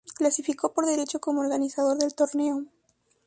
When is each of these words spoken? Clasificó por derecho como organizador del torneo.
Clasificó 0.15 0.73
por 0.73 0.87
derecho 0.87 1.19
como 1.19 1.41
organizador 1.41 1.95
del 1.95 2.15
torneo. 2.15 2.63